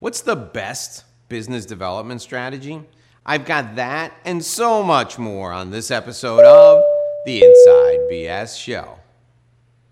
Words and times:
What's 0.00 0.22
the 0.22 0.34
best 0.34 1.04
business 1.28 1.66
development 1.66 2.22
strategy? 2.22 2.80
I've 3.26 3.44
got 3.44 3.76
that 3.76 4.14
and 4.24 4.42
so 4.42 4.82
much 4.82 5.18
more 5.18 5.52
on 5.52 5.70
this 5.70 5.90
episode 5.90 6.42
of 6.42 6.82
the 7.26 7.44
Inside 7.44 7.98
BS 8.10 8.58
Show. 8.58 8.98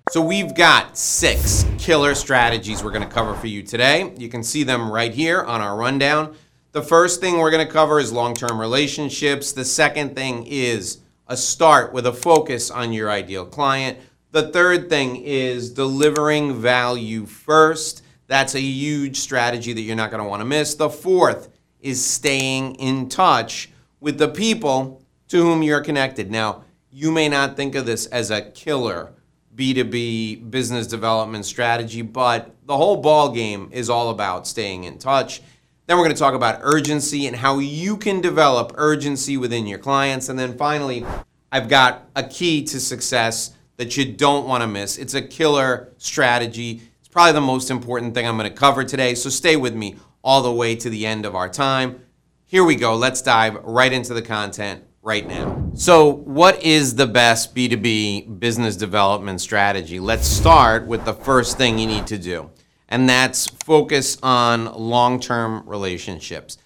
So, 0.08 0.22
we've 0.22 0.54
got 0.54 0.96
six 0.96 1.66
killer 1.76 2.14
strategies 2.14 2.82
we're 2.82 2.90
going 2.90 3.06
to 3.06 3.14
cover 3.14 3.34
for 3.34 3.48
you 3.48 3.62
today. 3.62 4.14
You 4.16 4.30
can 4.30 4.42
see 4.42 4.62
them 4.62 4.90
right 4.90 5.12
here 5.12 5.42
on 5.42 5.60
our 5.60 5.76
rundown. 5.76 6.34
The 6.72 6.80
first 6.80 7.20
thing 7.20 7.36
we're 7.36 7.50
going 7.50 7.66
to 7.66 7.70
cover 7.70 8.00
is 8.00 8.10
long 8.10 8.32
term 8.32 8.58
relationships. 8.58 9.52
The 9.52 9.66
second 9.66 10.16
thing 10.16 10.46
is 10.46 11.00
a 11.26 11.36
start 11.36 11.92
with 11.92 12.06
a 12.06 12.14
focus 12.14 12.70
on 12.70 12.94
your 12.94 13.10
ideal 13.10 13.44
client. 13.44 13.98
The 14.30 14.48
third 14.52 14.88
thing 14.88 15.16
is 15.16 15.68
delivering 15.68 16.58
value 16.58 17.26
first. 17.26 18.04
That's 18.28 18.54
a 18.54 18.60
huge 18.60 19.16
strategy 19.16 19.72
that 19.72 19.80
you're 19.80 19.96
not 19.96 20.10
going 20.10 20.22
to 20.22 20.28
want 20.28 20.40
to 20.40 20.44
miss. 20.44 20.74
The 20.74 20.90
fourth 20.90 21.48
is 21.80 22.04
staying 22.04 22.76
in 22.76 23.08
touch 23.08 23.70
with 24.00 24.18
the 24.18 24.28
people 24.28 25.02
to 25.28 25.38
whom 25.38 25.62
you're 25.62 25.80
connected. 25.80 26.30
Now, 26.30 26.64
you 26.92 27.10
may 27.10 27.28
not 27.28 27.56
think 27.56 27.74
of 27.74 27.86
this 27.86 28.06
as 28.06 28.30
a 28.30 28.42
killer 28.42 29.12
B2B 29.56 30.50
business 30.50 30.86
development 30.86 31.46
strategy, 31.46 32.02
but 32.02 32.54
the 32.66 32.76
whole 32.76 32.98
ball 32.98 33.30
game 33.30 33.70
is 33.72 33.90
all 33.90 34.10
about 34.10 34.46
staying 34.46 34.84
in 34.84 34.98
touch. 34.98 35.40
Then 35.86 35.96
we're 35.96 36.04
going 36.04 36.14
to 36.14 36.20
talk 36.20 36.34
about 36.34 36.60
urgency 36.62 37.26
and 37.26 37.34
how 37.34 37.58
you 37.58 37.96
can 37.96 38.20
develop 38.20 38.72
urgency 38.76 39.38
within 39.38 39.66
your 39.66 39.78
clients. 39.78 40.28
And 40.28 40.38
then 40.38 40.56
finally, 40.56 41.04
I've 41.50 41.68
got 41.68 42.08
a 42.14 42.22
key 42.22 42.62
to 42.64 42.78
success 42.78 43.54
that 43.78 43.96
you 43.96 44.12
don't 44.12 44.46
want 44.46 44.60
to 44.62 44.66
miss. 44.66 44.98
It's 44.98 45.14
a 45.14 45.22
killer 45.22 45.92
strategy 45.96 46.82
probably 47.18 47.32
the 47.32 47.40
most 47.40 47.68
important 47.68 48.14
thing 48.14 48.28
I'm 48.28 48.36
going 48.36 48.48
to 48.48 48.56
cover 48.56 48.84
today, 48.84 49.16
so 49.16 49.28
stay 49.28 49.56
with 49.56 49.74
me 49.74 49.96
all 50.22 50.40
the 50.40 50.52
way 50.52 50.76
to 50.76 50.88
the 50.88 51.04
end 51.04 51.26
of 51.26 51.34
our 51.34 51.48
time. 51.48 52.00
Here 52.46 52.62
we 52.62 52.76
go. 52.76 52.94
Let's 52.94 53.20
dive 53.22 53.56
right 53.64 53.92
into 53.92 54.14
the 54.14 54.22
content 54.22 54.84
right 55.02 55.26
now. 55.26 55.68
So, 55.74 56.12
what 56.12 56.62
is 56.62 56.94
the 56.94 57.08
best 57.08 57.56
B2B 57.56 58.38
business 58.38 58.76
development 58.76 59.40
strategy? 59.40 59.98
Let's 59.98 60.28
start 60.28 60.86
with 60.86 61.04
the 61.04 61.12
first 61.12 61.58
thing 61.58 61.80
you 61.80 61.88
need 61.88 62.06
to 62.06 62.18
do, 62.18 62.50
and 62.88 63.08
that's 63.08 63.48
focus 63.64 64.16
on 64.22 64.66
long 64.66 65.18
term 65.18 65.68
relationships 65.68 66.56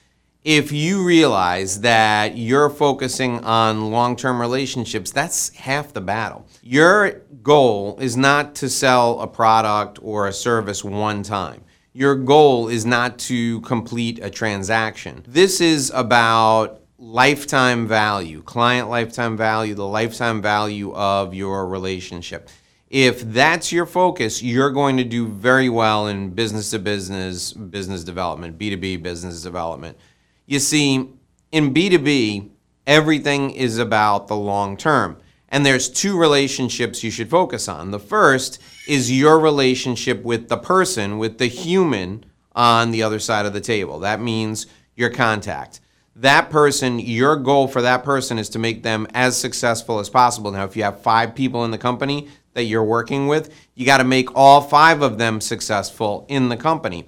if 0.45 0.73
you 0.73 1.05
realize 1.05 1.83
that 1.83 2.37
you're 2.37 2.71
focusing 2.71 3.39
on 3.45 3.93
long 3.93 4.17
term 4.17 4.41
relationships, 4.41 5.13
that's 5.13 5.55
half 5.55 5.93
the 5.93 6.01
battle. 6.01 6.47
Your 6.63 7.23
goal 7.43 7.99
is 8.01 8.17
not 8.17 8.55
to 8.57 8.69
sell 8.69 9.21
a 9.21 9.27
product 9.27 9.99
or 10.03 10.27
a 10.27 10.33
service 10.33 10.85
one 10.85 11.23
time. 11.23 11.63
Your 11.93 12.15
goal 12.15 12.69
is 12.69 12.85
not 12.85 13.19
to 13.21 13.61
complete 13.61 14.19
a 14.23 14.31
transaction. 14.31 15.25
This 15.29 15.61
is 15.61 15.93
about 15.95 16.81
lifetime 16.99 17.87
value, 17.87 18.43
client 18.43 18.89
lifetime 18.89 19.37
value, 19.37 19.75
the 19.75 19.87
lifetime 19.87 20.41
value 20.41 20.93
of 20.95 21.35
your 21.35 21.67
relationship. 21.69 22.49
If 22.89 23.21
that's 23.21 23.73
your 23.73 23.87
focus, 23.87 24.43
you're 24.43 24.71
going 24.71 24.97
to 24.99 25.05
do 25.05 25.27
very 25.27 25.69
well 25.69 26.09
in 26.09 26.31
business 26.31 26.71
to 26.71 26.79
business, 26.79 27.53
business 27.53 28.05
development, 28.05 28.59
B2B 28.59 29.03
business 29.03 29.43
development. 29.43 29.97
You 30.47 30.59
see, 30.59 31.09
in 31.51 31.75
B2B, 31.75 32.51
everything 32.87 33.51
is 33.51 33.79
about 33.79 34.29
the 34.29 34.37
long 34.37 34.77
term. 34.77 35.19
And 35.49 35.67
there's 35.67 35.91
two 35.91 36.19
relationships 36.19 37.05
you 37.05 37.11
should 37.11 37.29
focus 37.29 37.69
on. 37.69 37.91
The 37.91 37.99
first 37.99 38.59
is 38.89 39.13
your 39.13 39.39
relationship 39.39 40.23
with 40.23 40.49
the 40.49 40.57
person, 40.57 41.19
with 41.19 41.37
the 41.37 41.47
human 41.47 42.25
on 42.55 42.91
the 42.91 43.03
other 43.03 43.19
side 43.19 43.45
of 43.45 43.53
the 43.53 43.61
table. 43.61 43.99
That 43.99 44.21
means 44.21 44.67
your 44.97 45.11
contact. 45.11 45.81
That 46.17 46.51
person, 46.51 46.99
your 46.99 47.37
goal 47.37 47.69
for 47.69 47.83
that 47.83 48.03
person 48.03 48.39
is 48.39 48.49
to 48.51 48.59
make 48.59 48.83
them 48.83 49.07
as 49.15 49.37
successful 49.37 49.99
as 49.99 50.11
possible. 50.11 50.51
Now, 50.51 50.65
if 50.65 50.77
you 50.77 50.83
have 50.85 51.01
five 51.01 51.35
people 51.35 51.65
in 51.65 51.71
the 51.71 51.79
company 51.79 52.29
that 52.55 52.65
you're 52.65 52.85
working 52.85 53.27
with, 53.29 53.55
you 53.75 53.87
got 53.87 53.99
to 53.99 54.05
make 54.05 54.35
all 54.35 54.61
five 54.61 55.03
of 55.03 55.19
them 55.19 55.41
successful 55.41 56.27
in 56.29 56.49
the 56.49 56.57
company. 56.57 57.07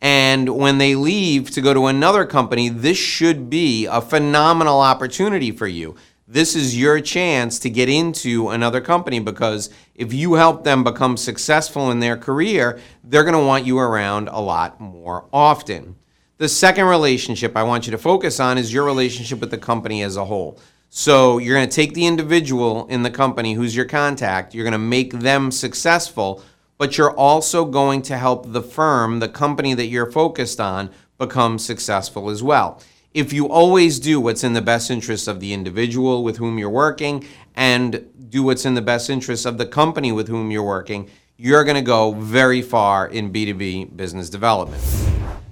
And 0.00 0.56
when 0.56 0.78
they 0.78 0.94
leave 0.94 1.50
to 1.52 1.60
go 1.60 1.72
to 1.72 1.86
another 1.86 2.26
company, 2.26 2.68
this 2.68 2.98
should 2.98 3.48
be 3.48 3.86
a 3.86 4.00
phenomenal 4.00 4.80
opportunity 4.80 5.50
for 5.50 5.66
you. 5.66 5.96
This 6.28 6.56
is 6.56 6.76
your 6.76 7.00
chance 7.00 7.58
to 7.60 7.70
get 7.70 7.88
into 7.88 8.48
another 8.48 8.80
company 8.80 9.20
because 9.20 9.70
if 9.94 10.12
you 10.12 10.34
help 10.34 10.64
them 10.64 10.82
become 10.82 11.16
successful 11.16 11.90
in 11.92 12.00
their 12.00 12.16
career, 12.16 12.80
they're 13.04 13.22
going 13.22 13.34
to 13.34 13.46
want 13.46 13.64
you 13.64 13.78
around 13.78 14.28
a 14.28 14.40
lot 14.40 14.80
more 14.80 15.26
often. 15.32 15.94
The 16.38 16.48
second 16.48 16.86
relationship 16.86 17.56
I 17.56 17.62
want 17.62 17.86
you 17.86 17.92
to 17.92 17.98
focus 17.98 18.40
on 18.40 18.58
is 18.58 18.72
your 18.72 18.84
relationship 18.84 19.40
with 19.40 19.52
the 19.52 19.58
company 19.58 20.02
as 20.02 20.16
a 20.16 20.24
whole. 20.24 20.58
So 20.90 21.38
you're 21.38 21.56
going 21.56 21.68
to 21.68 21.74
take 21.74 21.94
the 21.94 22.06
individual 22.06 22.86
in 22.88 23.02
the 23.02 23.10
company 23.10 23.54
who's 23.54 23.76
your 23.76 23.84
contact, 23.86 24.54
you're 24.54 24.64
going 24.64 24.72
to 24.72 24.78
make 24.78 25.12
them 25.12 25.50
successful 25.50 26.42
but 26.78 26.98
you're 26.98 27.14
also 27.14 27.64
going 27.64 28.02
to 28.02 28.16
help 28.16 28.52
the 28.52 28.62
firm, 28.62 29.20
the 29.20 29.28
company 29.28 29.74
that 29.74 29.86
you're 29.86 30.10
focused 30.10 30.60
on, 30.60 30.90
become 31.18 31.58
successful 31.58 32.28
as 32.28 32.42
well. 32.42 32.80
If 33.14 33.32
you 33.32 33.48
always 33.48 33.98
do 33.98 34.20
what's 34.20 34.44
in 34.44 34.52
the 34.52 34.60
best 34.60 34.90
interest 34.90 35.26
of 35.26 35.40
the 35.40 35.54
individual 35.54 36.22
with 36.22 36.36
whom 36.36 36.58
you're 36.58 36.68
working 36.68 37.24
and 37.54 38.06
do 38.28 38.42
what's 38.42 38.66
in 38.66 38.74
the 38.74 38.82
best 38.82 39.08
interest 39.08 39.46
of 39.46 39.56
the 39.56 39.64
company 39.64 40.12
with 40.12 40.28
whom 40.28 40.50
you're 40.50 40.62
working, 40.62 41.08
you're 41.38 41.64
going 41.64 41.76
to 41.76 41.82
go 41.82 42.12
very 42.12 42.60
far 42.60 43.08
in 43.08 43.32
B2B 43.32 43.96
business 43.96 44.28
development. 44.28 44.82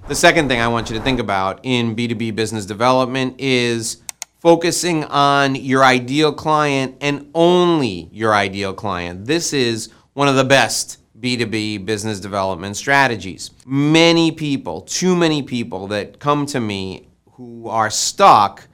The 0.07 0.15
second 0.15 0.47
thing 0.47 0.59
I 0.59 0.67
want 0.67 0.91
you 0.91 0.97
to 0.97 1.03
think 1.03 1.19
about 1.19 1.59
in 1.63 1.95
B2B 1.95 2.35
business 2.35 2.67
development 2.67 3.39
is 3.39 4.03
focusing 4.39 5.03
on 5.05 5.55
your 5.55 5.83
ideal 5.83 6.31
client 6.31 6.95
and 7.01 7.31
only 7.33 8.09
your 8.11 8.35
ideal 8.35 8.75
client. 8.75 9.25
This 9.25 9.53
is 9.53 9.89
one 10.13 10.27
of 10.27 10.35
the 10.35 10.43
best 10.43 10.99
B2B 11.19 11.85
business 11.85 12.19
development 12.19 12.77
strategies. 12.77 13.51
Many 13.65 14.31
people, 14.31 14.81
too 14.81 15.15
many 15.15 15.41
people 15.43 15.87
that 15.87 16.19
come 16.19 16.45
to 16.47 16.59
me 16.59 17.07
who 17.33 17.67
are 17.67 17.89
stuck 17.89 18.67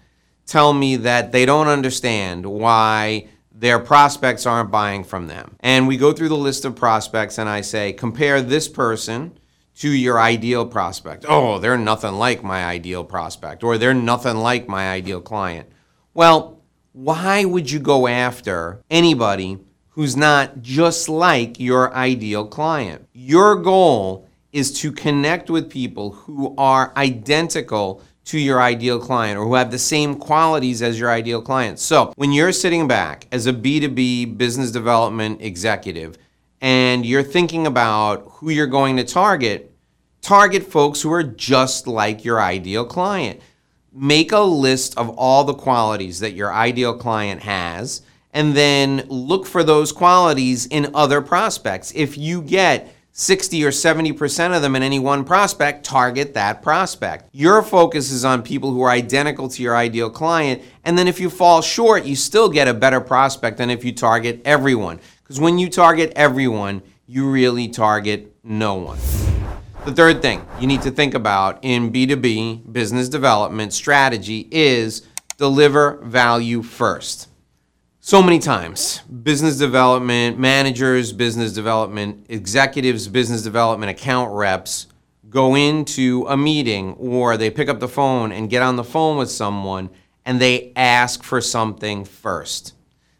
tell 0.45 0.73
me 0.73 0.95
that 0.97 1.31
they 1.31 1.45
don't 1.45 1.67
understand 1.67 2.45
why 2.45 3.27
their 3.51 3.79
prospects 3.79 4.45
aren't 4.45 4.71
buying 4.71 5.03
from 5.03 5.27
them. 5.27 5.55
And 5.59 5.87
we 5.87 5.97
go 5.97 6.11
through 6.13 6.29
the 6.29 6.35
list 6.35 6.65
of 6.65 6.75
prospects 6.75 7.37
and 7.37 7.47
I 7.47 7.61
say, 7.61 7.93
compare 7.93 8.41
this 8.41 8.67
person 8.67 9.37
to 9.75 9.89
your 9.89 10.19
ideal 10.19 10.65
prospect. 10.65 11.25
Oh, 11.27 11.59
they're 11.59 11.77
nothing 11.77 12.13
like 12.13 12.43
my 12.43 12.65
ideal 12.65 13.03
prospect, 13.03 13.63
or 13.63 13.77
they're 13.77 13.93
nothing 13.93 14.37
like 14.37 14.67
my 14.67 14.91
ideal 14.91 15.21
client. 15.21 15.69
Well, 16.13 16.61
why 16.91 17.45
would 17.45 17.71
you 17.71 17.79
go 17.79 18.07
after 18.07 18.83
anybody 18.89 19.59
who's 19.91 20.15
not 20.15 20.61
just 20.61 21.09
like 21.09 21.59
your 21.59 21.93
ideal 21.93 22.45
client. 22.45 23.07
Your 23.13 23.55
goal 23.55 24.27
is 24.51 24.71
to 24.79 24.91
connect 24.91 25.49
with 25.49 25.69
people 25.69 26.11
who 26.11 26.55
are 26.57 26.93
identical 26.97 28.01
to 28.25 28.39
your 28.39 28.61
ideal 28.61 28.99
client 28.99 29.37
or 29.37 29.45
who 29.45 29.55
have 29.55 29.71
the 29.71 29.79
same 29.79 30.15
qualities 30.15 30.81
as 30.81 30.99
your 30.99 31.09
ideal 31.09 31.41
client. 31.41 31.79
So, 31.79 32.13
when 32.15 32.31
you're 32.31 32.51
sitting 32.51 32.87
back 32.87 33.27
as 33.31 33.47
a 33.47 33.53
B2B 33.53 34.37
business 34.37 34.71
development 34.71 35.41
executive 35.41 36.17
and 36.61 37.05
you're 37.05 37.23
thinking 37.23 37.65
about 37.65 38.25
who 38.27 38.49
you're 38.49 38.67
going 38.67 38.97
to 38.97 39.03
target, 39.03 39.73
target 40.21 40.63
folks 40.63 41.01
who 41.01 41.11
are 41.11 41.23
just 41.23 41.87
like 41.87 42.23
your 42.23 42.39
ideal 42.39 42.85
client. 42.85 43.41
Make 43.93 44.31
a 44.31 44.39
list 44.39 44.97
of 44.97 45.09
all 45.09 45.43
the 45.43 45.53
qualities 45.53 46.21
that 46.21 46.31
your 46.31 46.53
ideal 46.53 46.97
client 46.97 47.41
has 47.41 48.03
and 48.33 48.55
then 48.55 49.05
look 49.09 49.45
for 49.45 49.63
those 49.63 49.91
qualities 49.91 50.65
in 50.65 50.91
other 50.93 51.21
prospects. 51.21 51.91
If 51.95 52.17
you 52.17 52.41
get 52.41 52.93
60 53.13 53.63
or 53.65 53.71
70% 53.71 54.55
of 54.55 54.61
them 54.61 54.75
in 54.75 54.83
any 54.83 54.97
one 54.97 55.25
prospect, 55.25 55.83
target 55.83 56.33
that 56.33 56.61
prospect. 56.61 57.29
Your 57.33 57.61
focus 57.61 58.09
is 58.09 58.23
on 58.23 58.41
people 58.41 58.71
who 58.71 58.81
are 58.81 58.89
identical 58.89 59.49
to 59.49 59.61
your 59.61 59.75
ideal 59.75 60.09
client. 60.09 60.61
And 60.85 60.97
then 60.97 61.07
if 61.07 61.19
you 61.19 61.29
fall 61.29 61.61
short, 61.61 62.05
you 62.05 62.15
still 62.15 62.47
get 62.47 62.69
a 62.69 62.73
better 62.73 63.01
prospect 63.01 63.57
than 63.57 63.69
if 63.69 63.83
you 63.83 63.91
target 63.91 64.41
everyone. 64.45 64.99
Because 65.23 65.41
when 65.41 65.59
you 65.59 65.69
target 65.69 66.13
everyone, 66.15 66.81
you 67.05 67.29
really 67.29 67.67
target 67.67 68.33
no 68.43 68.75
one. 68.75 68.97
The 69.83 69.91
third 69.91 70.21
thing 70.21 70.45
you 70.59 70.67
need 70.67 70.83
to 70.83 70.91
think 70.91 71.13
about 71.13 71.59
in 71.63 71.91
B2B 71.91 72.71
business 72.71 73.09
development 73.09 73.73
strategy 73.73 74.47
is 74.51 75.05
deliver 75.37 75.97
value 76.03 76.61
first 76.61 77.27
so 78.03 78.23
many 78.23 78.39
times. 78.39 79.01
Business 79.01 79.59
development 79.59 80.39
managers 80.39 81.13
business 81.13 81.53
development 81.53 82.25
executives 82.29 83.07
business 83.07 83.43
development 83.43 83.91
account 83.91 84.33
reps 84.33 84.87
go 85.29 85.55
into 85.55 86.25
a 86.27 86.35
meeting 86.35 86.95
or 86.95 87.37
they 87.37 87.51
pick 87.51 87.69
up 87.69 87.79
the 87.79 87.87
phone 87.87 88.31
and 88.31 88.49
get 88.49 88.63
on 88.63 88.75
the 88.75 88.83
phone 88.83 89.17
with 89.17 89.29
someone 89.29 89.87
and 90.25 90.41
they 90.41 90.73
ask 90.75 91.21
for 91.21 91.39
something 91.39 92.03
first. 92.03 92.73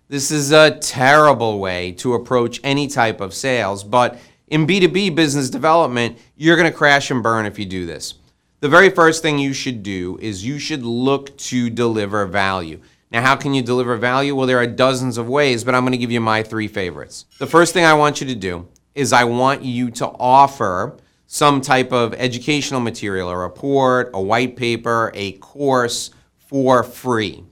This 0.08 0.32
is 0.32 0.52
a 0.52 0.72
terrible 0.80 1.60
way 1.60 1.92
to 1.94 2.16
approach 2.16 2.60
any 2.64 2.88
type 2.88 3.22
of 3.22 3.36
sales 3.36 3.84
but 3.84 4.18
in 4.48 4.66
b2b 4.66 5.14
business 5.14 5.52
development 5.52 6.18
you're 6.36 6.58
going 6.58 6.70
to 6.70 6.76
crash 6.76 7.12
and 7.12 7.22
burn 7.22 7.46
if 7.46 7.60
you 7.60 7.68
do 7.68 7.86
this. 7.86 8.16
The 8.62 8.70
very 8.70 8.90
first 8.90 9.22
thing 9.22 9.38
you 9.38 9.54
should 9.54 9.84
do 9.84 10.18
is 10.20 10.44
you 10.44 10.58
should 10.58 10.84
look 10.84 11.38
to 11.38 11.70
deliver 11.70 12.26
value. 12.26 12.80
Now, 13.12 13.22
how 13.22 13.36
can 13.36 13.54
you 13.54 13.62
deliver 13.62 13.98
value? 13.98 14.34
Well, 14.36 14.48
there 14.48 14.58
are 14.58 14.68
dozens 14.68 15.18
of 15.18 15.28
ways, 15.28 15.66
but 15.66 15.76
I'm 15.76 15.84
going 15.84 15.92
to 15.92 15.98
give 15.98 16.12
you 16.12 16.22
my 16.22 16.44
three 16.44 16.68
favorites. 16.70 17.26
The 17.40 17.48
first 17.48 17.74
thing 17.74 17.84
I 17.84 17.94
want 17.94 18.22
you 18.22 18.28
to 18.28 18.36
do 18.36 18.70
is 18.96 19.12
I 19.12 19.26
want 19.26 19.64
you 19.64 19.92
to 19.92 20.08
offer 20.08 20.98
some 21.28 21.60
type 21.62 21.92
of 21.92 22.14
educational 22.14 22.80
material, 22.80 23.30
a 23.30 23.38
report, 23.38 24.12
a 24.14 24.22
white 24.22 24.56
paper, 24.56 25.12
a 25.14 25.34
course 25.34 26.12
for 26.38 26.84
free. 26.84 27.44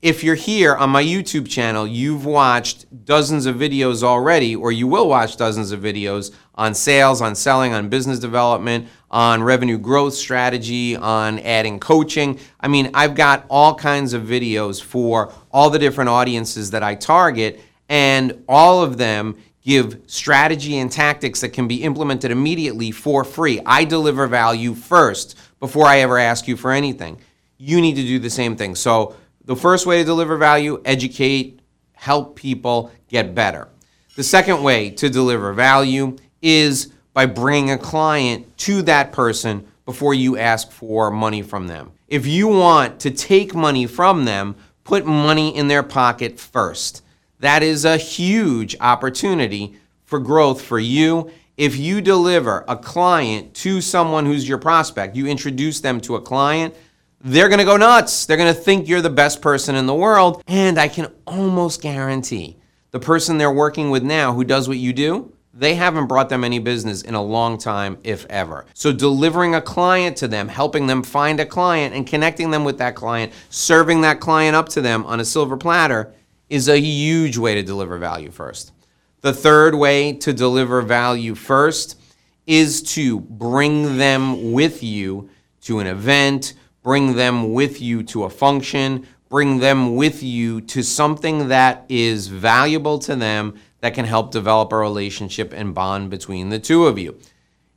If 0.00 0.22
you're 0.22 0.36
here 0.36 0.74
on 0.74 0.90
my 0.90 1.02
YouTube 1.02 1.48
channel, 1.48 1.86
you've 1.86 2.24
watched 2.24 3.04
dozens 3.04 3.46
of 3.46 3.56
videos 3.56 4.02
already, 4.02 4.54
or 4.54 4.70
you 4.70 4.86
will 4.86 5.08
watch 5.08 5.36
dozens 5.36 5.72
of 5.72 5.80
videos 5.80 6.32
on 6.54 6.72
sales, 6.74 7.20
on 7.20 7.34
selling, 7.34 7.74
on 7.74 7.88
business 7.88 8.18
development, 8.18 8.88
on 9.10 9.42
revenue 9.42 9.78
growth 9.78 10.14
strategy, 10.14 10.96
on 10.96 11.38
adding 11.40 11.80
coaching. 11.80 12.38
I 12.60 12.68
mean, 12.68 12.90
I've 12.94 13.14
got 13.14 13.46
all 13.48 13.74
kinds 13.74 14.12
of 14.12 14.22
videos 14.22 14.82
for 14.82 15.32
all 15.50 15.70
the 15.70 15.78
different 15.78 16.10
audiences 16.10 16.70
that 16.72 16.82
I 16.82 16.94
target, 16.94 17.60
and 17.88 18.44
all 18.48 18.82
of 18.82 18.98
them 18.98 19.36
give 19.62 20.00
strategy 20.06 20.78
and 20.78 20.90
tactics 20.90 21.40
that 21.40 21.50
can 21.50 21.68
be 21.68 21.82
implemented 21.82 22.30
immediately 22.30 22.90
for 22.90 23.24
free. 23.24 23.60
I 23.66 23.84
deliver 23.84 24.26
value 24.26 24.74
first 24.74 25.38
before 25.60 25.86
I 25.86 25.98
ever 25.98 26.18
ask 26.18 26.48
you 26.48 26.56
for 26.56 26.72
anything. 26.72 27.20
You 27.56 27.80
need 27.80 27.96
to 27.96 28.02
do 28.02 28.18
the 28.18 28.30
same 28.30 28.56
thing. 28.56 28.74
So, 28.74 29.16
the 29.44 29.56
first 29.56 29.86
way 29.86 29.98
to 29.98 30.04
deliver 30.04 30.36
value, 30.36 30.80
educate, 30.84 31.60
help 31.92 32.36
people 32.36 32.92
get 33.08 33.34
better. 33.34 33.68
The 34.14 34.22
second 34.22 34.62
way 34.62 34.90
to 34.90 35.08
deliver 35.08 35.52
value 35.52 36.16
is 36.42 36.92
by 37.18 37.26
bringing 37.26 37.72
a 37.72 37.76
client 37.76 38.56
to 38.56 38.80
that 38.80 39.10
person 39.10 39.66
before 39.84 40.14
you 40.14 40.38
ask 40.38 40.70
for 40.70 41.10
money 41.10 41.42
from 41.42 41.66
them. 41.66 41.90
If 42.06 42.28
you 42.28 42.46
want 42.46 43.00
to 43.00 43.10
take 43.10 43.56
money 43.56 43.88
from 43.88 44.24
them, 44.24 44.54
put 44.84 45.04
money 45.04 45.56
in 45.56 45.66
their 45.66 45.82
pocket 45.82 46.38
first. 46.38 47.02
That 47.40 47.64
is 47.64 47.84
a 47.84 47.96
huge 47.96 48.76
opportunity 48.80 49.74
for 50.04 50.20
growth 50.20 50.62
for 50.62 50.78
you. 50.78 51.32
If 51.56 51.76
you 51.76 52.00
deliver 52.00 52.64
a 52.68 52.76
client 52.76 53.52
to 53.54 53.80
someone 53.80 54.24
who's 54.24 54.48
your 54.48 54.58
prospect, 54.58 55.16
you 55.16 55.26
introduce 55.26 55.80
them 55.80 56.00
to 56.02 56.14
a 56.14 56.20
client, 56.20 56.72
they're 57.20 57.48
to 57.58 57.64
go 57.64 57.76
nuts. 57.76 58.26
They're 58.26 58.36
to 58.54 58.54
think 58.54 58.86
you're 58.86 59.00
the 59.00 59.10
best 59.10 59.42
person 59.42 59.74
in 59.74 59.86
the 59.86 59.92
world. 59.92 60.40
And 60.46 60.78
I 60.78 60.86
can 60.86 61.12
almost 61.26 61.82
guarantee 61.82 62.58
the 62.92 63.00
person 63.00 63.38
they're 63.38 63.50
working 63.50 63.90
with 63.90 64.04
now 64.04 64.34
who 64.34 64.44
does 64.44 64.68
what 64.68 64.76
you 64.76 64.92
do, 64.92 65.32
they 65.58 65.74
haven't 65.74 66.06
brought 66.06 66.28
them 66.28 66.44
any 66.44 66.58
business 66.58 67.02
in 67.02 67.14
a 67.14 67.22
long 67.22 67.58
time, 67.58 67.98
if 68.04 68.24
ever. 68.26 68.64
So, 68.74 68.92
delivering 68.92 69.54
a 69.54 69.60
client 69.60 70.16
to 70.18 70.28
them, 70.28 70.48
helping 70.48 70.86
them 70.86 71.02
find 71.02 71.40
a 71.40 71.46
client, 71.46 71.94
and 71.94 72.06
connecting 72.06 72.50
them 72.50 72.64
with 72.64 72.78
that 72.78 72.94
client, 72.94 73.32
serving 73.50 74.02
that 74.02 74.20
client 74.20 74.54
up 74.54 74.68
to 74.70 74.80
them 74.80 75.04
on 75.06 75.20
a 75.20 75.24
silver 75.24 75.56
platter 75.56 76.12
is 76.48 76.68
a 76.68 76.80
huge 76.80 77.36
way 77.36 77.54
to 77.54 77.62
deliver 77.62 77.98
value 77.98 78.30
first. 78.30 78.72
The 79.20 79.34
third 79.34 79.74
way 79.74 80.12
to 80.14 80.32
deliver 80.32 80.80
value 80.80 81.34
first 81.34 82.00
is 82.46 82.82
to 82.94 83.20
bring 83.20 83.98
them 83.98 84.52
with 84.52 84.82
you 84.82 85.28
to 85.62 85.80
an 85.80 85.86
event 85.86 86.54
bring 86.88 87.16
them 87.16 87.52
with 87.52 87.82
you 87.82 88.02
to 88.02 88.24
a 88.24 88.30
function, 88.30 89.06
bring 89.28 89.58
them 89.58 89.94
with 89.94 90.22
you 90.22 90.58
to 90.58 90.82
something 90.82 91.48
that 91.48 91.84
is 91.90 92.28
valuable 92.28 92.98
to 92.98 93.14
them 93.14 93.54
that 93.80 93.94
can 93.94 94.04
help 94.04 94.30
develop 94.30 94.72
a 94.72 94.76
relationship 94.76 95.52
and 95.52 95.74
bond 95.74 96.10
between 96.10 96.48
the 96.48 96.58
two 96.58 96.86
of 96.86 96.98
you. 96.98 97.18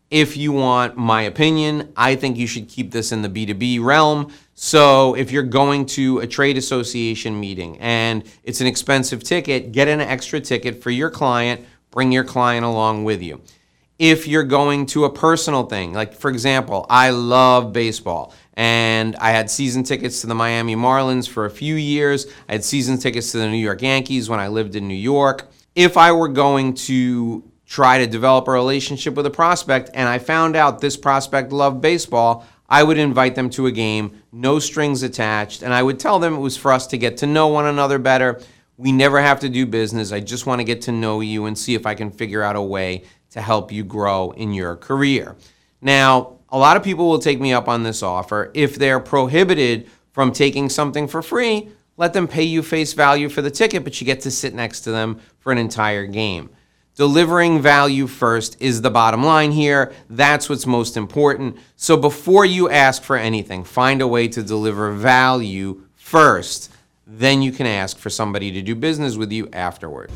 If 0.09 0.35
you 0.35 0.51
want 0.51 0.97
my 0.97 1.21
opinion, 1.21 1.93
I 1.95 2.15
think 2.15 2.35
you 2.35 2.45
should 2.45 2.67
keep 2.67 2.91
this 2.91 3.13
in 3.13 3.21
the 3.21 3.29
B2B 3.29 3.81
realm. 3.81 4.33
So 4.55 5.15
if 5.15 5.31
you're 5.31 5.43
going 5.43 5.85
to 5.87 6.19
a 6.19 6.27
trade 6.27 6.57
association 6.57 7.39
meeting 7.39 7.77
and 7.79 8.23
it's 8.43 8.59
an 8.59 8.67
expensive 8.67 9.23
ticket, 9.23 9.71
get 9.71 9.87
an 9.87 10.01
extra 10.01 10.41
ticket 10.41 10.83
for 10.83 10.89
your 10.89 11.09
client, 11.09 11.65
bring 11.91 12.11
your 12.11 12.25
client 12.25 12.65
along 12.65 13.05
with 13.05 13.23
you. 13.23 13.41
If 13.99 14.27
you're 14.27 14.43
going 14.43 14.87
to 14.87 15.05
a 15.05 15.13
personal 15.13 15.63
thing, 15.63 15.93
like 15.93 16.13
for 16.13 16.29
example, 16.29 16.85
I 16.89 17.11
love 17.11 17.71
baseball 17.71 18.33
and 18.55 19.15
I 19.15 19.31
had 19.31 19.49
season 19.49 19.83
tickets 19.83 20.19
to 20.21 20.27
the 20.27 20.35
Miami 20.35 20.75
Marlins 20.75 21.29
for 21.29 21.45
a 21.45 21.49
few 21.49 21.75
years. 21.75 22.25
I 22.49 22.53
had 22.53 22.65
season 22.65 22.97
tickets 22.97 23.31
to 23.31 23.37
the 23.37 23.47
New 23.47 23.55
York 23.55 23.81
Yankees 23.81 24.29
when 24.29 24.41
I 24.41 24.49
lived 24.49 24.75
in 24.75 24.89
New 24.89 24.93
York. 24.93 25.47
If 25.75 25.95
I 25.95 26.11
were 26.11 26.27
going 26.27 26.73
to 26.73 27.49
try 27.65 27.99
to 27.99 28.07
develop 28.07 28.47
a 28.47 28.51
relationship 28.51 29.13
with 29.13 29.25
a 29.25 29.31
prospect 29.31 29.89
and 29.93 30.09
I 30.09 30.19
found 30.19 30.57
out 30.57 30.81
this 30.81 30.97
prospect 30.97 31.53
loved 31.53 31.79
baseball, 31.79 32.45
I 32.67 32.83
would 32.83 32.97
invite 32.97 33.35
them 33.35 33.49
to 33.51 33.67
a 33.67 33.71
game, 33.71 34.21
no 34.31 34.59
strings 34.59 35.03
attached, 35.03 35.61
and 35.61 35.73
I 35.73 35.81
would 35.81 35.99
tell 35.99 36.19
them 36.19 36.33
it 36.33 36.39
was 36.39 36.57
for 36.57 36.71
us 36.73 36.87
to 36.87 36.97
get 36.97 37.17
to 37.17 37.27
know 37.27 37.47
one 37.47 37.65
another 37.65 37.99
better. 37.99 38.41
We 38.75 38.91
never 38.91 39.21
have 39.21 39.39
to 39.41 39.49
do 39.49 39.65
business. 39.65 40.11
I 40.11 40.19
just 40.19 40.45
want 40.45 40.59
to 40.59 40.65
get 40.65 40.81
to 40.83 40.91
know 40.91 41.21
you 41.21 41.45
and 41.45 41.57
see 41.57 41.75
if 41.75 41.85
I 41.85 41.95
can 41.95 42.11
figure 42.11 42.43
out 42.43 42.55
a 42.57 42.61
way 42.61 43.03
to 43.29 43.41
help 43.41 43.71
you 43.71 43.85
grow 43.85 44.31
in 44.31 44.53
your 44.53 44.75
career. 44.75 45.37
Now, 45.81 46.39
a 46.49 46.57
lot 46.57 46.75
of 46.75 46.83
people 46.83 47.09
will 47.09 47.19
take 47.19 47.39
me 47.39 47.53
up 47.53 47.69
on 47.69 47.83
this 47.83 48.03
offer. 48.03 48.51
If 48.53 48.75
they're 48.75 48.99
prohibited 48.99 49.89
from 50.11 50.33
taking 50.33 50.67
something 50.67 51.07
for 51.07 51.21
free, 51.21 51.69
let 52.01 52.13
them 52.13 52.27
pay 52.27 52.41
you 52.41 52.63
face 52.63 52.93
value 52.93 53.29
for 53.29 53.43
the 53.43 53.51
ticket, 53.51 53.83
but 53.83 54.01
you 54.01 54.05
get 54.05 54.21
to 54.21 54.31
sit 54.31 54.55
next 54.55 54.81
to 54.81 54.91
them 54.91 55.19
for 55.37 55.51
an 55.51 55.59
entire 55.59 56.07
game. 56.07 56.49
Delivering 56.95 57.61
value 57.61 58.07
first 58.07 58.59
is 58.59 58.81
the 58.81 58.89
bottom 58.89 59.23
line 59.23 59.51
here. 59.51 59.93
That's 60.09 60.49
what's 60.49 60.65
most 60.65 60.97
important. 60.97 61.57
So 61.75 61.95
before 61.95 62.43
you 62.43 62.71
ask 62.71 63.03
for 63.03 63.17
anything, 63.17 63.63
find 63.63 64.01
a 64.01 64.07
way 64.07 64.27
to 64.29 64.41
deliver 64.41 64.91
value 64.93 65.83
first. 65.93 66.71
Then 67.05 67.43
you 67.43 67.51
can 67.51 67.67
ask 67.67 67.99
for 67.99 68.09
somebody 68.09 68.51
to 68.51 68.63
do 68.63 68.73
business 68.73 69.15
with 69.15 69.31
you 69.31 69.47
afterward. 69.53 70.09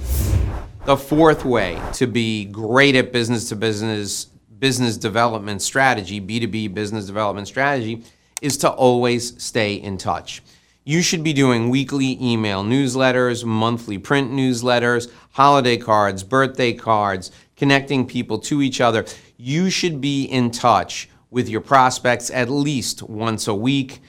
The 0.85 0.97
fourth 0.97 1.45
way 1.45 1.79
to 1.93 2.07
be 2.07 2.45
great 2.45 2.95
at 2.95 3.13
business 3.13 3.47
to 3.49 3.55
business 3.55 4.25
business 4.57 4.97
development 4.97 5.61
strategy, 5.61 6.19
B2B 6.19 6.73
business 6.73 7.05
development 7.05 7.47
strategy, 7.47 8.01
is 8.41 8.57
to 8.57 8.71
always 8.71 9.39
stay 9.43 9.75
in 9.75 9.99
touch. 9.99 10.41
You 10.87 11.01
should 11.01 11.23
be 11.23 11.33
doing 11.33 11.71
weekly 11.71 12.15
email 12.21 12.63
newsletters, 12.63 13.43
monthly 13.43 13.97
print 13.97 14.31
newsletters, 14.31 15.11
holiday 15.31 15.77
cards, 15.77 16.23
birthday 16.23 16.73
cards, 16.73 17.31
connecting 17.55 18.05
people 18.05 18.37
to 18.41 18.61
each 18.61 18.79
other. 18.79 19.03
You 19.35 19.71
should 19.71 19.99
be 19.99 20.25
in 20.25 20.51
touch 20.51 21.09
with 21.31 21.49
your 21.49 21.61
prospects 21.61 22.29
at 22.29 22.51
least 22.51 23.01
once 23.01 23.47
a 23.47 23.55
week. 23.55 23.99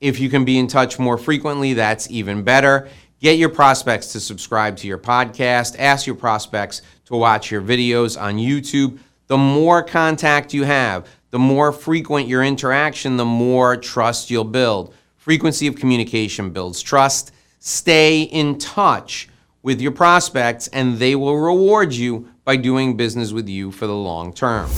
If 0.00 0.18
you 0.20 0.30
can 0.30 0.46
be 0.46 0.58
in 0.58 0.68
touch 0.68 0.98
more 0.98 1.18
frequently, 1.18 1.74
that's 1.74 2.10
even 2.10 2.44
better. 2.44 2.88
Get 3.20 3.36
your 3.36 3.50
prospects 3.50 4.10
to 4.12 4.20
subscribe 4.20 4.78
to 4.78 4.86
your 4.86 4.96
podcast. 4.96 5.76
Ask 5.78 6.06
your 6.06 6.16
prospects 6.16 6.80
to 7.04 7.14
watch 7.14 7.50
your 7.50 7.60
videos 7.60 8.18
on 8.18 8.38
YouTube 8.38 8.98
the 9.26 9.36
more 9.38 9.82
contact 9.82 10.52
you 10.52 10.64
have, 10.64 11.06
the 11.30 11.38
more 11.38 11.72
frequent 11.72 12.26
your 12.26 12.42
interaction, 12.42 13.16
the 13.16 13.24
more 13.24 13.76
trust 13.76 14.30
you'll 14.30 14.44
build. 14.44 14.94
Frequency 15.22 15.68
of 15.68 15.76
communication 15.76 16.50
builds 16.50 16.82
trust. 16.82 17.30
Stay 17.60 18.22
in 18.22 18.58
touch 18.58 19.28
with 19.62 19.80
your 19.80 19.92
prospects, 19.92 20.66
and 20.66 20.98
they 20.98 21.14
will 21.14 21.36
reward 21.36 21.92
you 21.92 22.28
by 22.44 22.56
doing 22.56 22.96
business 22.96 23.30
with 23.30 23.48
you 23.48 23.70
for 23.70 23.86
the 23.86 23.94
long 23.94 24.32
term. 24.32 24.68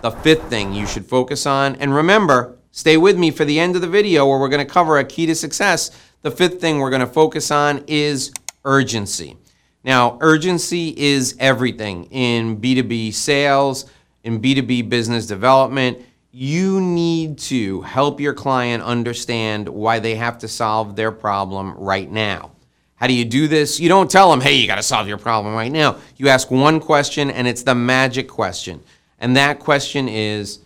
The 0.00 0.10
fifth 0.10 0.50
thing 0.50 0.72
you 0.72 0.84
should 0.84 1.06
focus 1.06 1.46
on, 1.46 1.76
and 1.76 1.94
remember, 1.94 2.58
stay 2.72 2.96
with 2.96 3.16
me 3.16 3.30
for 3.30 3.44
the 3.44 3.60
end 3.60 3.76
of 3.76 3.82
the 3.82 3.86
video 3.88 4.26
where 4.26 4.40
we're 4.40 4.48
going 4.48 4.66
to 4.66 4.72
cover 4.72 4.98
a 4.98 5.04
key 5.04 5.26
to 5.26 5.34
success. 5.36 5.92
The 6.22 6.32
fifth 6.32 6.60
thing 6.60 6.80
we're 6.80 6.90
going 6.90 6.98
to 6.98 7.06
focus 7.06 7.52
on 7.52 7.84
is 7.86 8.32
urgency. 8.64 9.36
Now, 9.84 10.18
urgency 10.20 10.92
is 10.98 11.36
everything 11.38 12.06
in 12.06 12.60
B2B 12.60 13.14
sales, 13.14 13.88
in 14.24 14.42
B2B 14.42 14.88
business 14.88 15.24
development. 15.26 16.04
You 16.34 16.80
need 16.80 17.36
to 17.40 17.82
help 17.82 18.18
your 18.18 18.32
client 18.32 18.82
understand 18.82 19.68
why 19.68 19.98
they 19.98 20.14
have 20.14 20.38
to 20.38 20.48
solve 20.48 20.96
their 20.96 21.12
problem 21.12 21.74
right 21.74 22.10
now. 22.10 22.52
How 22.94 23.06
do 23.06 23.12
you 23.12 23.26
do 23.26 23.48
this? 23.48 23.78
You 23.78 23.90
don't 23.90 24.10
tell 24.10 24.30
them, 24.30 24.40
hey, 24.40 24.54
you 24.54 24.66
got 24.66 24.76
to 24.76 24.82
solve 24.82 25.06
your 25.06 25.18
problem 25.18 25.54
right 25.54 25.70
now. 25.70 25.98
You 26.16 26.28
ask 26.28 26.50
one 26.50 26.80
question, 26.80 27.30
and 27.30 27.46
it's 27.46 27.64
the 27.64 27.74
magic 27.74 28.28
question. 28.28 28.82
And 29.18 29.36
that 29.36 29.58
question 29.58 30.08
is 30.08 30.60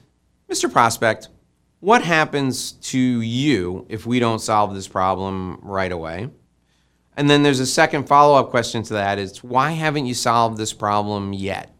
Mr. 0.48 0.70
Prospect, 0.70 1.30
what 1.80 2.00
happens 2.00 2.72
to 2.72 2.98
you 2.98 3.86
if 3.88 4.06
we 4.06 4.20
don't 4.20 4.38
solve 4.38 4.72
this 4.72 4.86
problem 4.86 5.58
right 5.62 5.90
away? 5.90 6.30
And 7.16 7.28
then 7.28 7.42
there's 7.42 7.58
a 7.58 7.66
second 7.66 8.06
follow 8.06 8.38
up 8.38 8.50
question 8.50 8.84
to 8.84 8.94
that: 8.94 9.18
is 9.18 9.42
why 9.42 9.72
haven't 9.72 10.06
you 10.06 10.14
solved 10.14 10.58
this 10.58 10.72
problem 10.72 11.32
yet? 11.32 11.75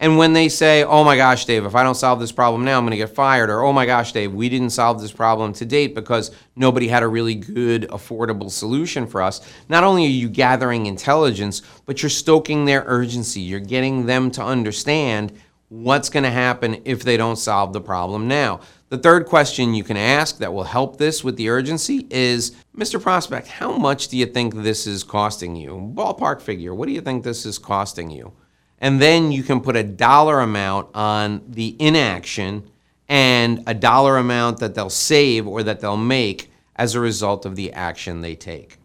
And 0.00 0.16
when 0.16 0.32
they 0.32 0.48
say, 0.48 0.82
oh 0.82 1.04
my 1.04 1.14
gosh, 1.14 1.44
Dave, 1.44 1.66
if 1.66 1.74
I 1.74 1.82
don't 1.82 1.94
solve 1.94 2.20
this 2.20 2.32
problem 2.32 2.64
now, 2.64 2.78
I'm 2.78 2.84
going 2.84 2.92
to 2.92 2.96
get 2.96 3.14
fired, 3.14 3.50
or 3.50 3.60
oh 3.60 3.72
my 3.72 3.84
gosh, 3.84 4.12
Dave, 4.12 4.32
we 4.32 4.48
didn't 4.48 4.70
solve 4.70 4.98
this 4.98 5.12
problem 5.12 5.52
to 5.52 5.66
date 5.66 5.94
because 5.94 6.30
nobody 6.56 6.88
had 6.88 7.02
a 7.02 7.08
really 7.08 7.34
good, 7.34 7.82
affordable 7.90 8.50
solution 8.50 9.06
for 9.06 9.20
us, 9.20 9.42
not 9.68 9.84
only 9.84 10.06
are 10.06 10.08
you 10.08 10.30
gathering 10.30 10.86
intelligence, 10.86 11.60
but 11.84 12.02
you're 12.02 12.08
stoking 12.08 12.64
their 12.64 12.82
urgency. 12.86 13.42
You're 13.42 13.60
getting 13.60 14.06
them 14.06 14.30
to 14.30 14.42
understand 14.42 15.34
what's 15.68 16.08
going 16.08 16.24
to 16.24 16.30
happen 16.30 16.80
if 16.86 17.04
they 17.04 17.18
don't 17.18 17.36
solve 17.36 17.74
the 17.74 17.80
problem 17.82 18.26
now. 18.26 18.60
The 18.88 18.98
third 18.98 19.26
question 19.26 19.74
you 19.74 19.84
can 19.84 19.98
ask 19.98 20.38
that 20.38 20.52
will 20.52 20.64
help 20.64 20.96
this 20.96 21.22
with 21.22 21.36
the 21.36 21.50
urgency 21.50 22.06
is 22.10 22.56
Mr. 22.74 23.00
Prospect, 23.00 23.48
how 23.48 23.76
much 23.76 24.08
do 24.08 24.16
you 24.16 24.26
think 24.26 24.54
this 24.54 24.86
is 24.86 25.04
costing 25.04 25.56
you? 25.56 25.92
Ballpark 25.94 26.40
figure, 26.40 26.74
what 26.74 26.86
do 26.86 26.92
you 26.92 27.02
think 27.02 27.22
this 27.22 27.44
is 27.44 27.58
costing 27.58 28.10
you? 28.10 28.32
And 28.80 29.00
then 29.00 29.30
you 29.30 29.42
can 29.42 29.60
put 29.60 29.76
a 29.76 29.82
dollar 29.82 30.40
amount 30.40 30.88
on 30.94 31.42
the 31.46 31.76
inaction 31.78 32.70
and 33.08 33.62
a 33.66 33.74
dollar 33.74 34.16
amount 34.16 34.58
that 34.58 34.74
they'll 34.74 34.88
save 34.88 35.46
or 35.46 35.62
that 35.64 35.80
they'll 35.80 35.96
make 35.96 36.50
as 36.76 36.94
a 36.94 37.00
result 37.00 37.44
of 37.44 37.56
the 37.56 37.72
action 37.72 38.22
they 38.22 38.34
take. 38.34 38.78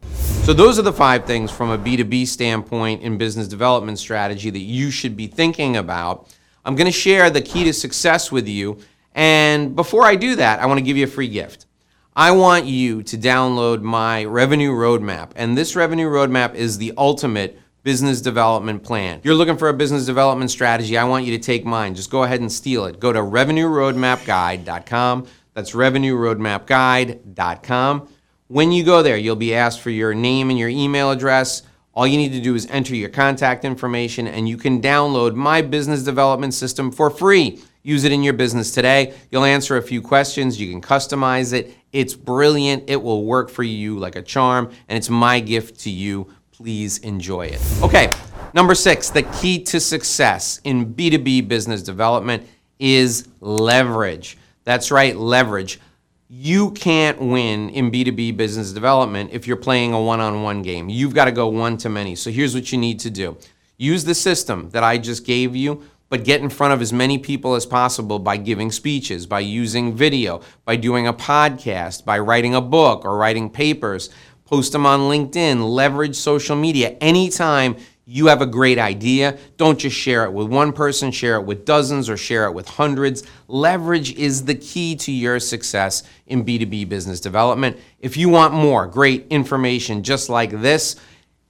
So, 0.43 0.53
those 0.53 0.77
are 0.77 0.81
the 0.83 0.93
five 0.93 1.25
things 1.25 1.49
from 1.49 1.71
a 1.71 1.77
B2B 1.77 2.27
standpoint 2.27 3.01
in 3.01 3.17
business 3.17 3.47
development 3.47 3.97
strategy 3.97 4.49
that 4.49 4.59
you 4.59 4.91
should 4.91 5.15
be 5.15 5.27
thinking 5.27 5.77
about. 5.77 6.35
I'm 6.65 6.75
going 6.75 6.85
to 6.85 6.91
share 6.91 7.29
the 7.29 7.41
key 7.41 7.63
to 7.63 7.73
success 7.73 8.31
with 8.31 8.47
you. 8.47 8.79
And 9.13 9.75
before 9.75 10.03
I 10.03 10.15
do 10.15 10.35
that, 10.35 10.59
I 10.59 10.65
want 10.65 10.77
to 10.79 10.83
give 10.83 10.97
you 10.97 11.05
a 11.05 11.07
free 11.07 11.29
gift. 11.29 11.67
I 12.15 12.31
want 12.31 12.65
you 12.65 13.03
to 13.03 13.17
download 13.17 13.81
my 13.81 14.25
revenue 14.25 14.71
roadmap. 14.71 15.31
And 15.35 15.57
this 15.57 15.75
revenue 15.75 16.07
roadmap 16.07 16.55
is 16.55 16.77
the 16.77 16.93
ultimate 16.97 17.59
business 17.85 18.19
development 18.19 18.83
plan. 18.83 19.21
You're 19.23 19.35
looking 19.35 19.55
for 19.57 19.69
a 19.69 19.73
business 19.73 20.07
development 20.07 20.49
strategy, 20.49 20.97
I 20.97 21.03
want 21.03 21.25
you 21.25 21.37
to 21.37 21.43
take 21.43 21.65
mine. 21.65 21.93
Just 21.93 22.09
go 22.09 22.23
ahead 22.23 22.41
and 22.41 22.51
steal 22.51 22.85
it. 22.85 22.99
Go 22.99 23.13
to 23.13 23.19
revenueroadmapguide.com. 23.19 25.27
That's 25.53 25.73
revenueroadmapguide.com. 25.73 28.09
When 28.47 28.71
you 28.71 28.83
go 28.83 29.03
there, 29.03 29.17
you'll 29.17 29.35
be 29.35 29.53
asked 29.53 29.81
for 29.81 29.91
your 29.91 30.15
name 30.15 30.49
and 30.49 30.57
your 30.57 30.69
email 30.69 31.11
address. 31.11 31.61
All 31.93 32.07
you 32.07 32.17
need 32.17 32.31
to 32.31 32.41
do 32.41 32.55
is 32.55 32.65
enter 32.71 32.95
your 32.95 33.09
contact 33.09 33.63
information 33.63 34.27
and 34.27 34.49
you 34.49 34.57
can 34.57 34.81
download 34.81 35.35
my 35.35 35.61
business 35.61 36.01
development 36.01 36.55
system 36.55 36.91
for 36.91 37.11
free. 37.11 37.61
Use 37.83 38.03
it 38.03 38.11
in 38.11 38.23
your 38.23 38.33
business 38.33 38.71
today. 38.71 39.13
You'll 39.29 39.43
answer 39.43 39.77
a 39.77 39.83
few 39.83 40.01
questions. 40.01 40.59
You 40.59 40.71
can 40.71 40.81
customize 40.81 41.53
it. 41.53 41.77
It's 41.93 42.15
brilliant. 42.15 42.89
It 42.89 43.03
will 43.03 43.25
work 43.25 43.51
for 43.51 43.61
you 43.61 43.99
like 43.99 44.15
a 44.15 44.23
charm, 44.23 44.71
and 44.89 44.97
it's 44.97 45.11
my 45.11 45.39
gift 45.39 45.81
to 45.81 45.91
you. 45.91 46.33
Please 46.57 46.99
enjoy 46.99 47.47
it. 47.47 47.61
Okay, 47.81 48.09
number 48.53 48.75
six, 48.75 49.09
the 49.09 49.23
key 49.23 49.63
to 49.63 49.79
success 49.79 50.61
in 50.63 50.93
B2B 50.93 51.47
business 51.47 51.81
development 51.81 52.47
is 52.79 53.27
leverage. 53.41 54.37
That's 54.63 54.91
right, 54.91 55.15
leverage 55.15 55.79
you 56.27 56.71
can't 56.71 57.21
win 57.21 57.69
in 57.69 57.91
B2B 57.91 58.35
business 58.35 58.71
development 58.71 59.29
if 59.31 59.45
you're 59.45 59.57
playing 59.57 59.93
a 59.93 60.01
one 60.01 60.19
on 60.19 60.41
one 60.41 60.63
game. 60.63 60.89
You've 60.89 61.13
got 61.13 61.25
to 61.25 61.31
go 61.31 61.47
one 61.47 61.77
to 61.77 61.89
many. 61.89 62.15
So 62.15 62.31
here's 62.31 62.55
what 62.55 62.71
you 62.71 62.77
need 62.77 62.99
to 63.01 63.09
do 63.09 63.37
use 63.77 64.05
the 64.05 64.15
system 64.15 64.69
that 64.71 64.83
I 64.83 64.97
just 64.97 65.25
gave 65.25 65.55
you, 65.55 65.83
but 66.09 66.23
get 66.23 66.41
in 66.41 66.49
front 66.49 66.73
of 66.73 66.81
as 66.81 66.93
many 66.93 67.17
people 67.17 67.55
as 67.55 67.65
possible 67.65 68.19
by 68.19 68.37
giving 68.37 68.71
speeches, 68.71 69.25
by 69.25 69.41
using 69.41 69.93
video, 69.93 70.41
by 70.63 70.77
doing 70.77 71.07
a 71.07 71.13
podcast, 71.13 72.05
by 72.05 72.17
writing 72.17 72.55
a 72.55 72.61
book 72.61 73.05
or 73.05 73.17
writing 73.17 73.49
papers. 73.49 74.09
Post 74.45 74.71
them 74.71 74.85
on 74.85 75.01
LinkedIn, 75.01 75.67
leverage 75.67 76.15
social 76.15 76.55
media. 76.55 76.95
Anytime 77.01 77.75
you 78.05 78.27
have 78.27 78.41
a 78.41 78.45
great 78.45 78.77
idea. 78.77 79.37
Don't 79.57 79.79
just 79.79 79.95
share 79.95 80.25
it 80.25 80.31
with 80.31 80.47
one 80.47 80.71
person, 80.71 81.11
share 81.11 81.37
it 81.37 81.45
with 81.45 81.65
dozens 81.65 82.07
or 82.07 82.17
share 82.17 82.45
it 82.45 82.51
with 82.51 82.67
hundreds. 82.69 83.23
Leverage 83.47 84.13
is 84.13 84.45
the 84.45 84.53
key 84.53 84.95
to 84.97 85.11
your 85.11 85.39
success 85.39 86.03
in 86.27 86.45
B2B 86.45 86.87
business 86.87 87.19
development. 87.19 87.77
If 87.99 88.15
you 88.15 88.29
want 88.29 88.53
more 88.53 88.85
great 88.85 89.25
information 89.31 90.03
just 90.03 90.29
like 90.29 90.51
this, 90.51 90.97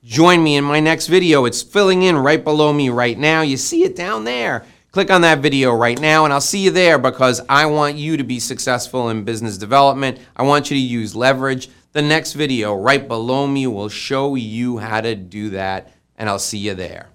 join 0.04 0.42
me 0.42 0.56
in 0.56 0.64
my 0.64 0.80
next 0.80 1.08
video. 1.08 1.44
It's 1.44 1.62
filling 1.62 2.04
in 2.04 2.18
right 2.18 2.44
below 2.44 2.72
me 2.72 2.90
right 2.90 3.18
now. 3.18 3.42
You 3.42 3.58
see 3.58 3.84
it 3.84 3.96
down 3.96 4.24
there. 4.24 4.66
Click 4.92 5.12
on 5.12 5.20
that 5.22 5.40
video 5.40 5.74
right 5.74 6.00
now, 6.00 6.24
and 6.24 6.34
I'll 6.34 6.40
see 6.40 6.60
you 6.60 6.72
there 6.72 6.98
because 6.98 7.42
I 7.50 7.66
want 7.66 7.98
you 7.98 8.16
to 8.16 8.24
be 8.24 8.40
successful 8.40 9.10
in 9.10 9.26
business 9.26 9.58
development. 9.58 10.20
I 10.38 10.44
want 10.44 10.72
you 10.72 10.78
to 10.78 10.82
use 10.82 11.14
leverage. 11.14 11.68
The 11.96 12.02
next 12.02 12.34
video 12.34 12.76
right 12.76 13.08
below 13.08 13.48
me 13.48 13.68
will 13.68 13.88
show 13.88 14.36
you 14.36 14.80
how 14.80 15.00
to 15.00 15.16
do 15.16 15.52
that 15.52 15.94
and 16.18 16.28
I'll 16.28 16.40
see 16.40 16.58
you 16.58 16.74
there. 16.74 17.08